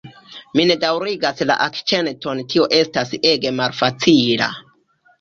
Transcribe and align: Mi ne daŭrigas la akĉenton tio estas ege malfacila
Mi 0.59 0.63
ne 0.71 0.77
daŭrigas 0.83 1.43
la 1.51 1.59
akĉenton 1.67 2.43
tio 2.57 2.67
estas 2.81 3.15
ege 3.35 3.57
malfacila 3.63 4.53